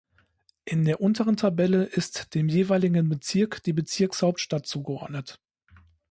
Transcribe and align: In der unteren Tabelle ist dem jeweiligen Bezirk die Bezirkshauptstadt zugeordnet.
In 0.65 0.83
der 0.83 0.99
unteren 0.99 1.37
Tabelle 1.37 1.83
ist 1.83 2.33
dem 2.33 2.49
jeweiligen 2.49 3.07
Bezirk 3.07 3.61
die 3.61 3.71
Bezirkshauptstadt 3.73 4.65
zugeordnet. 4.65 5.39